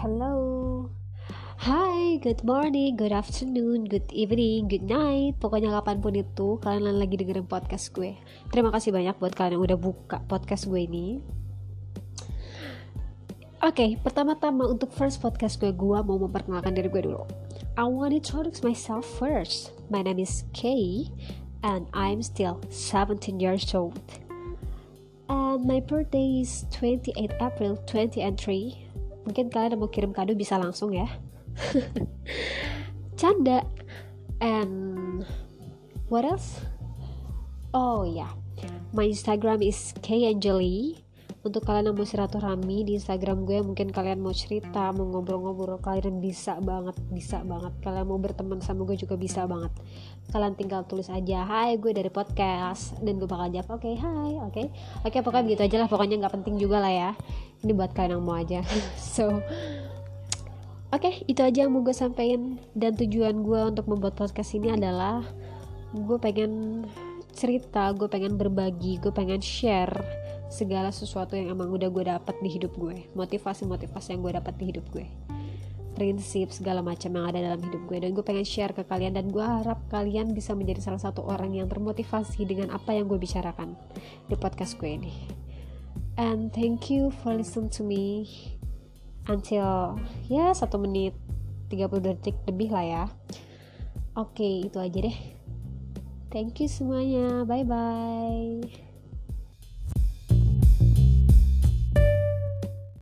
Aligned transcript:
Halo. 0.00 0.88
Hai, 1.60 2.16
good 2.24 2.40
morning, 2.40 2.96
good 2.96 3.12
afternoon, 3.12 3.84
good 3.84 4.08
evening, 4.16 4.64
good 4.64 4.88
night. 4.88 5.36
Pokoknya 5.36 5.76
kapan 5.76 6.00
pun 6.00 6.16
itu 6.16 6.56
kalian 6.56 6.96
lagi 6.96 7.20
dengerin 7.20 7.44
podcast 7.44 7.92
gue. 7.92 8.16
Terima 8.48 8.72
kasih 8.72 8.96
banyak 8.96 9.20
buat 9.20 9.36
kalian 9.36 9.60
yang 9.60 9.64
udah 9.68 9.76
buka 9.76 10.24
podcast 10.24 10.72
gue 10.72 10.88
ini. 10.88 11.20
Oke, 13.60 13.76
okay, 13.76 13.90
pertama-tama 14.00 14.72
untuk 14.72 14.88
first 14.88 15.20
podcast 15.20 15.60
gue, 15.60 15.68
gue 15.68 15.98
mau 16.00 16.16
memperkenalkan 16.16 16.72
diri 16.72 16.88
gue 16.88 17.04
dulu. 17.04 17.28
I 17.76 17.84
want 17.84 18.16
to 18.16 18.24
introduce 18.24 18.64
myself 18.64 19.04
first. 19.04 19.76
My 19.92 20.00
name 20.00 20.16
is 20.16 20.48
Kay, 20.56 21.12
and 21.60 21.84
I'm 21.92 22.24
still 22.24 22.64
17 22.72 23.36
years 23.36 23.68
old. 23.76 24.00
And 25.28 25.68
my 25.68 25.84
birthday 25.84 26.40
is 26.40 26.64
28 26.72 27.36
April 27.36 27.76
2003 27.84 28.89
mungkin 29.30 29.46
kalian 29.46 29.78
mau 29.78 29.86
kirim 29.86 30.10
kado 30.10 30.34
bisa 30.34 30.58
langsung 30.58 30.90
ya. 30.90 31.06
Canda. 33.20 33.62
And 34.42 35.22
what 36.10 36.26
else? 36.26 36.58
Oh 37.70 38.02
ya. 38.02 38.26
Yeah. 38.58 38.74
my 38.90 39.06
Instagram 39.06 39.62
is 39.62 39.94
kangeli. 40.02 40.98
Untuk 41.40 41.64
kalian 41.64 41.88
yang 41.88 41.96
mau 41.96 42.04
silaturahmi 42.04 42.84
di 42.84 43.00
Instagram 43.00 43.48
gue 43.48 43.64
mungkin 43.64 43.88
kalian 43.88 44.20
mau 44.20 44.28
cerita 44.28 44.92
mau 44.92 45.08
ngobrol-ngobrol 45.08 45.80
kalian 45.80 46.20
bisa 46.20 46.60
banget 46.60 46.98
bisa 47.08 47.40
banget. 47.46 47.72
Kalian 47.80 48.04
mau 48.04 48.20
berteman 48.20 48.60
sama 48.60 48.84
gue 48.84 48.98
juga 48.98 49.16
bisa 49.16 49.48
banget. 49.48 49.72
Kalian 50.28 50.52
tinggal 50.58 50.84
tulis 50.84 51.08
aja 51.08 51.46
hai 51.48 51.80
gue 51.80 51.96
dari 51.96 52.12
podcast. 52.12 52.98
Dan 53.00 53.16
gue 53.16 53.30
bakal 53.30 53.48
jawab 53.54 53.78
oke 53.78 53.88
okay, 53.88 53.94
hai 53.96 54.36
oke. 54.36 54.52
Okay. 54.52 54.66
oke 55.00 55.08
okay, 55.08 55.20
pokoknya 55.24 55.44
begitu 55.48 55.62
aja 55.64 55.76
lah. 55.80 55.88
Pokoknya 55.88 56.16
nggak 56.20 56.34
penting 56.42 56.60
juga 56.60 56.76
lah 56.82 56.92
ya 56.92 57.10
ini 57.60 57.72
buat 57.76 57.92
kalian 57.92 58.20
yang 58.20 58.24
mau 58.24 58.36
aja. 58.36 58.60
So 58.96 59.40
Oke, 60.90 61.06
okay, 61.06 61.14
itu 61.30 61.38
aja 61.38 61.62
yang 61.62 61.70
mau 61.70 61.86
gue 61.86 61.94
sampaikan. 61.94 62.58
Dan 62.74 62.98
tujuan 62.98 63.46
gue 63.46 63.60
untuk 63.62 63.86
membuat 63.86 64.18
podcast 64.18 64.58
ini 64.58 64.74
adalah 64.74 65.22
gue 65.94 66.18
pengen 66.18 66.82
cerita, 67.30 67.94
gue 67.94 68.10
pengen 68.10 68.34
berbagi, 68.34 68.98
gue 68.98 69.14
pengen 69.14 69.38
share 69.38 69.94
segala 70.50 70.90
sesuatu 70.90 71.38
yang 71.38 71.54
emang 71.54 71.70
udah 71.70 71.86
gue 71.94 72.10
dapat 72.10 72.34
di 72.42 72.50
hidup 72.50 72.74
gue. 72.74 73.06
Motivasi-motivasi 73.14 74.18
yang 74.18 74.20
gue 74.26 74.32
dapat 74.34 74.54
di 74.58 74.64
hidup 74.74 74.82
gue. 74.90 75.06
Prinsip 75.94 76.50
segala 76.50 76.82
macam 76.82 77.14
yang 77.14 77.26
ada 77.30 77.38
dalam 77.38 77.62
hidup 77.62 77.86
gue. 77.86 77.98
Dan 78.02 78.10
gue 78.10 78.26
pengen 78.26 78.42
share 78.42 78.74
ke 78.74 78.82
kalian 78.82 79.14
dan 79.14 79.30
gue 79.30 79.46
harap 79.46 79.78
kalian 79.94 80.34
bisa 80.34 80.58
menjadi 80.58 80.90
salah 80.90 80.98
satu 80.98 81.22
orang 81.22 81.54
yang 81.54 81.70
termotivasi 81.70 82.42
dengan 82.50 82.74
apa 82.74 82.98
yang 82.98 83.06
gue 83.06 83.18
bicarakan 83.22 83.78
di 84.26 84.34
podcast 84.34 84.74
gue 84.74 84.90
ini 84.90 85.39
and 86.16 86.50
thank 86.50 86.90
you 86.90 87.12
for 87.22 87.34
listen 87.34 87.70
to 87.76 87.82
me 87.86 88.26
until 89.28 89.98
ya 90.26 90.50
satu 90.50 90.80
menit 90.80 91.14
30 91.70 92.02
detik 92.02 92.36
lebih 92.50 92.74
lah 92.74 92.84
ya. 92.86 93.04
Oke 94.18 94.66
itu 94.66 94.78
aja 94.82 95.06
deh. 95.06 95.18
Thank 96.30 96.62
you 96.62 96.68
semuanya. 96.70 97.46
Bye 97.46 97.66
bye 97.66 98.89